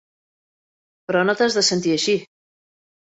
[1.11, 2.17] Però no t'has de sentir així.